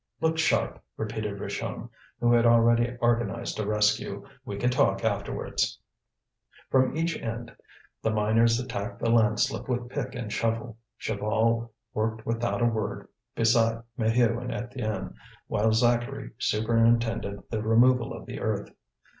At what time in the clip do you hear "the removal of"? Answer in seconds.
17.51-18.25